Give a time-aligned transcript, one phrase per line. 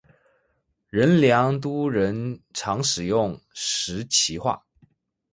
[0.89, 4.59] 仁良都人常使用石岐话。